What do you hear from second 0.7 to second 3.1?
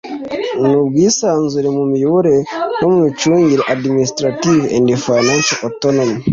ubwisanzure mu miyoborere no mu